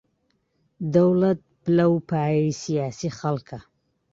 دەوڵەت 0.93 1.39
پلە 1.61 1.85
و 1.91 1.97
پایەی 2.09 2.57
سیاسیی 2.61 3.15
خەڵکە 3.19 3.59